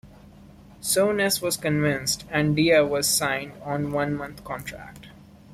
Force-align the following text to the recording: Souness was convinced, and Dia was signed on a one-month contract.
Souness 0.81 1.43
was 1.43 1.57
convinced, 1.57 2.25
and 2.31 2.55
Dia 2.55 2.83
was 2.83 3.07
signed 3.07 3.51
on 3.61 3.85
a 3.85 3.89
one-month 3.91 4.43
contract. 4.43 5.09